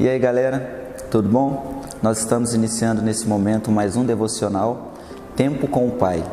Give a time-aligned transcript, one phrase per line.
[0.00, 1.82] E aí galera, tudo bom?
[2.02, 4.94] Nós estamos iniciando nesse momento mais um devocional,
[5.36, 6.24] Tempo com o Pai.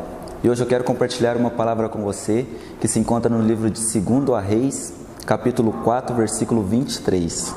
[0.42, 2.46] E hoje eu quero compartilhar uma palavra com você
[2.80, 4.94] que se encontra no livro de 2 a Reis,
[5.26, 7.54] capítulo 4, versículo 23.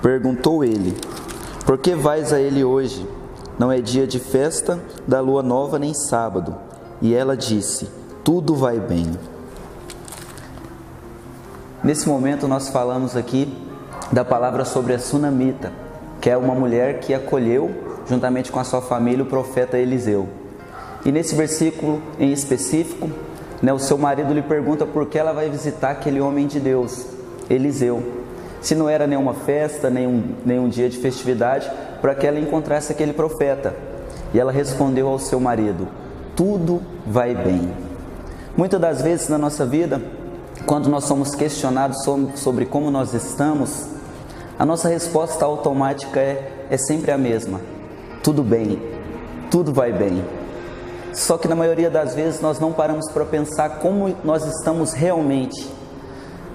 [0.00, 0.96] Perguntou ele:
[1.66, 3.04] Por que vais a ele hoje?
[3.58, 6.54] Não é dia de festa da lua nova nem sábado.
[7.02, 7.88] E ela disse:
[8.22, 9.10] Tudo vai bem.
[11.86, 13.46] Nesse momento nós falamos aqui
[14.10, 15.70] da palavra sobre a sunamita,
[16.20, 17.70] que é uma mulher que acolheu
[18.08, 20.26] juntamente com a sua família o profeta Eliseu.
[21.04, 23.08] E nesse versículo em específico,
[23.62, 27.06] né, o seu marido lhe pergunta por que ela vai visitar aquele homem de Deus,
[27.48, 28.02] Eliseu.
[28.60, 33.12] Se não era nenhuma festa, nenhum, nenhum dia de festividade, para que ela encontrasse aquele
[33.12, 33.72] profeta.
[34.34, 35.86] E ela respondeu ao seu marido:
[36.34, 37.70] Tudo vai bem.
[38.56, 40.02] Muitas das vezes na nossa vida,
[40.64, 41.98] quando nós somos questionados
[42.36, 43.86] sobre como nós estamos,
[44.58, 47.60] a nossa resposta automática é, é sempre a mesma:
[48.22, 48.80] tudo bem,
[49.50, 50.24] tudo vai bem.
[51.12, 55.70] Só que na maioria das vezes nós não paramos para pensar como nós estamos realmente.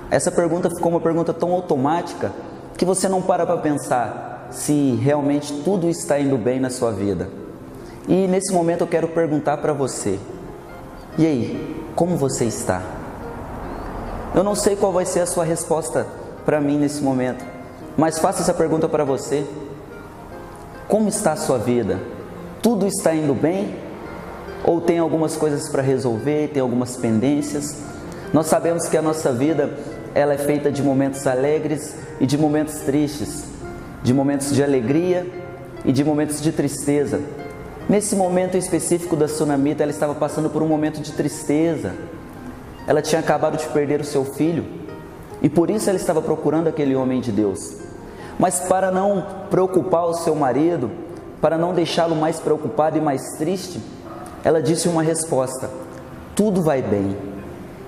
[0.09, 2.31] Essa pergunta ficou uma pergunta tão automática
[2.77, 7.29] que você não para para pensar se realmente tudo está indo bem na sua vida.
[8.07, 10.19] E nesse momento eu quero perguntar para você:
[11.17, 13.00] e aí, como você está?
[14.33, 16.07] Eu não sei qual vai ser a sua resposta
[16.45, 17.45] para mim nesse momento,
[17.97, 19.45] mas faça essa pergunta para você.
[20.87, 21.99] Como está a sua vida?
[22.61, 23.75] Tudo está indo bem?
[24.63, 27.77] Ou tem algumas coisas para resolver, tem algumas pendências?
[28.31, 29.77] Nós sabemos que a nossa vida
[30.15, 33.43] ela é feita de momentos alegres e de momentos tristes,
[34.01, 35.27] de momentos de alegria
[35.83, 37.19] e de momentos de tristeza.
[37.89, 41.93] Nesse momento específico da Sunamita, ela estava passando por um momento de tristeza,
[42.87, 44.81] ela tinha acabado de perder o seu filho
[45.41, 47.77] e por isso ela estava procurando aquele homem de Deus.
[48.37, 50.91] Mas para não preocupar o seu marido,
[51.41, 53.81] para não deixá-lo mais preocupado e mais triste,
[54.43, 55.69] ela disse uma resposta:
[56.35, 57.15] tudo vai bem.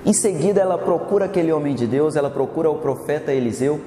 [0.05, 3.79] Em seguida, ela procura aquele homem de Deus, ela procura o profeta Eliseu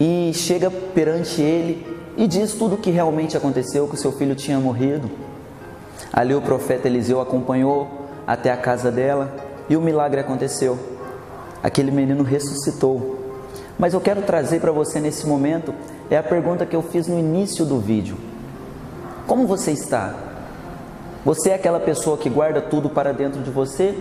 [0.00, 1.86] e chega perante ele
[2.16, 5.08] e diz tudo o que realmente aconteceu, que o seu filho tinha morrido.
[6.12, 10.76] Ali o profeta Eliseu acompanhou até a casa dela e o milagre aconteceu.
[11.62, 13.18] Aquele menino ressuscitou.
[13.78, 15.72] Mas eu quero trazer para você nesse momento
[16.10, 18.16] é a pergunta que eu fiz no início do vídeo.
[19.28, 20.12] Como você está?
[21.24, 23.96] Você é aquela pessoa que guarda tudo para dentro de você?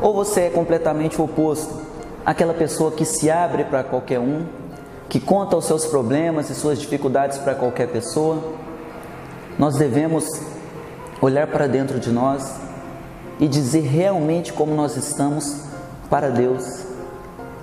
[0.00, 1.80] Ou você é completamente o oposto?
[2.26, 4.44] Aquela pessoa que se abre para qualquer um,
[5.08, 8.42] que conta os seus problemas e suas dificuldades para qualquer pessoa?
[9.56, 10.24] Nós devemos
[11.20, 12.71] olhar para dentro de nós
[13.42, 15.62] e dizer realmente como nós estamos
[16.08, 16.84] para Deus.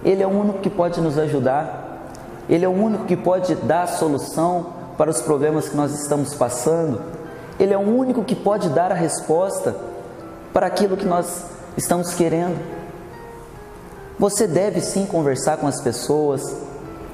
[0.04, 2.12] Ele é o único que pode nos ajudar,
[2.50, 6.36] Ele é o único que pode dar a solução para os problemas que nós estamos
[6.36, 7.02] passando,
[7.58, 9.74] Ele é o único que pode dar a resposta
[10.52, 11.46] para aquilo que nós
[11.78, 12.60] estamos querendo.
[14.20, 16.58] Você deve sim conversar com as pessoas,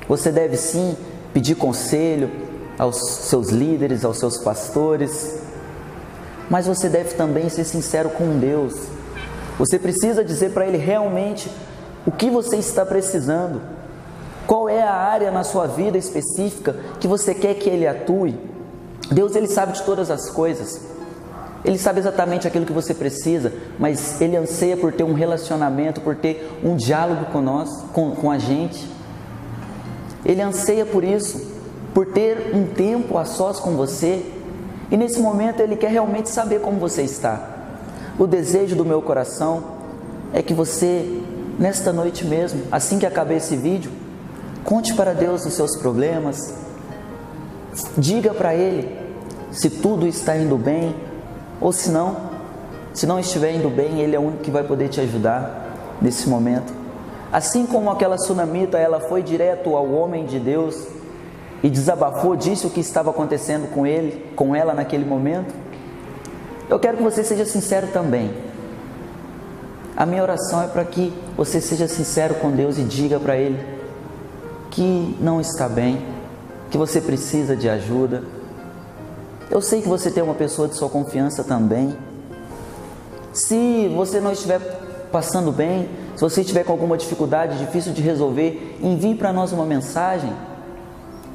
[0.10, 0.98] você deve sim
[1.32, 2.32] pedir conselho
[2.80, 5.40] aos seus líderes, aos seus pastores,
[6.50, 8.88] mas você deve também ser sincero com Deus.
[9.58, 11.50] Você precisa dizer para Ele realmente
[12.06, 13.62] o que você está precisando.
[14.46, 18.38] Qual é a área na sua vida específica que você quer que Ele atue?
[19.12, 20.82] Deus ele sabe de todas as coisas.
[21.64, 26.16] Ele sabe exatamente aquilo que você precisa, mas Ele anseia por ter um relacionamento, por
[26.16, 28.88] ter um diálogo com nós, com, com a gente.
[30.24, 31.42] Ele anseia por isso,
[31.94, 34.24] por ter um tempo a sós com você,
[34.92, 37.50] e nesse momento Ele quer realmente saber como você está.
[38.18, 39.64] O desejo do meu coração
[40.34, 41.22] é que você,
[41.60, 43.92] nesta noite mesmo, assim que acabar esse vídeo,
[44.64, 46.54] conte para Deus os seus problemas,
[47.98, 48.98] diga para Ele
[49.52, 50.96] se tudo está indo bem
[51.60, 52.18] ou se não,
[52.94, 56.30] se não estiver indo bem, Ele é o único que vai poder te ajudar nesse
[56.30, 56.74] momento.
[57.32, 60.88] Assim como aquela sunamita, ela foi direto ao homem de Deus
[61.66, 65.52] e desabafou, disse o que estava acontecendo com ele, com ela naquele momento.
[66.70, 68.32] Eu quero que você seja sincero também.
[69.98, 73.60] A minha oração é para que você seja sincero com Deus e diga para Ele
[74.70, 76.06] que não está bem,
[76.70, 78.22] que você precisa de ajuda.
[79.50, 81.98] Eu sei que você tem uma pessoa de sua confiança também.
[83.34, 84.60] Se você não estiver
[85.12, 89.66] passando bem, se você estiver com alguma dificuldade difícil de resolver, envie para nós uma
[89.66, 90.32] mensagem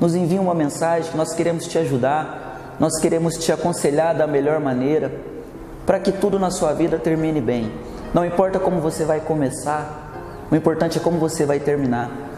[0.01, 5.13] nos envie uma mensagem, nós queremos te ajudar, nós queremos te aconselhar da melhor maneira,
[5.85, 7.71] para que tudo na sua vida termine bem.
[8.15, 12.30] Não importa como você vai começar, o importante é como você vai terminar.